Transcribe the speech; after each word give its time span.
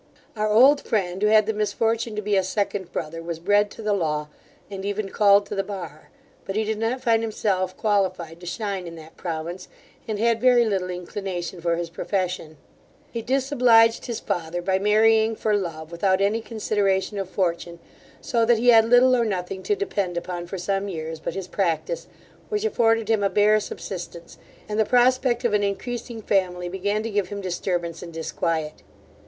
Our 0.35 0.49
old 0.49 0.81
friend, 0.81 1.21
who 1.21 1.27
had 1.27 1.45
the 1.45 1.53
misfortune 1.53 2.15
to 2.15 2.23
be 2.23 2.35
a 2.35 2.41
second 2.41 2.91
brother, 2.91 3.21
was 3.21 3.37
bred 3.37 3.69
to 3.69 3.83
the 3.83 3.93
law, 3.93 4.29
and 4.67 4.83
even 4.83 5.09
called 5.09 5.45
to 5.45 5.53
the 5.53 5.61
bar; 5.63 6.09
but 6.43 6.55
he 6.55 6.63
did 6.63 6.79
not 6.79 7.01
find 7.03 7.21
himself 7.21 7.77
qualified 7.77 8.39
to 8.39 8.47
shine 8.47 8.87
in 8.87 8.95
that 8.95 9.15
province, 9.15 9.67
and 10.07 10.17
had 10.17 10.41
very 10.41 10.65
little 10.65 10.89
inclination 10.89 11.61
for 11.61 11.75
his 11.75 11.91
profession 11.91 12.57
He 13.11 13.21
disobliged 13.21 14.07
his 14.07 14.19
father, 14.19 14.59
by 14.59 14.79
marrying 14.79 15.35
for 15.35 15.55
love, 15.55 15.91
without 15.91 16.19
any 16.19 16.41
consideration 16.41 17.19
of 17.19 17.29
fortune; 17.29 17.77
so 18.21 18.43
that 18.43 18.57
he 18.57 18.69
had 18.69 18.89
little 18.89 19.15
or 19.15 19.23
nothing 19.23 19.61
to 19.61 19.75
depend 19.75 20.17
upon 20.17 20.47
for 20.47 20.57
some 20.57 20.87
years 20.87 21.19
but 21.19 21.35
his 21.35 21.47
practice, 21.47 22.07
which 22.49 22.65
afforded 22.65 23.07
him 23.07 23.21
a 23.23 23.29
bare 23.29 23.59
subsistence; 23.59 24.39
and 24.67 24.79
the 24.79 24.83
prospect 24.83 25.45
of 25.45 25.53
an 25.53 25.61
increasing 25.61 26.23
family, 26.23 26.67
began 26.67 27.03
to 27.03 27.11
give 27.11 27.27
him 27.27 27.39
disturbance 27.39 28.01
and 28.01 28.11
disquiet. 28.11 28.81